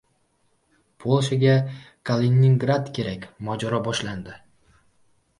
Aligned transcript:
Polshaga 1.01 1.51
Kaliningrad 2.09 2.89
kerak: 2.95 3.27
mojaro 3.49 3.83
boshlandi 3.89 4.33